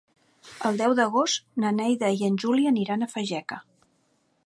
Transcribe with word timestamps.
El 0.69 0.79
deu 0.81 0.95
d'agost 0.99 1.45
na 1.65 1.73
Neida 1.81 2.11
i 2.19 2.25
en 2.31 2.43
Juli 2.45 2.69
aniran 2.73 3.07
a 3.09 3.13
Fageca. 3.15 3.65